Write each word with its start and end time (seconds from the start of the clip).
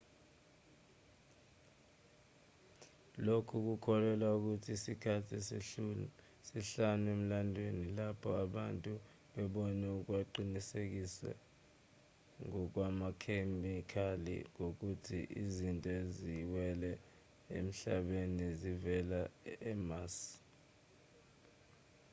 lokhu 3.25 3.55
kukholelwa 3.67 4.29
ukuthi 4.37 4.69
isikhathi 4.77 5.37
sesihlanu 6.47 7.05
emlandweni 7.15 7.85
lapho 7.97 8.29
abantu 8.45 8.91
bebone 9.33 9.85
okuqinisekiswe 9.97 11.31
ngokwamakhemikhali 12.45 14.35
ngokuthi 14.55 15.19
izinto 15.43 15.89
eziwele 16.01 16.91
emhlabeni 17.57 18.47
zivela 18.59 19.21
emars 19.71 20.15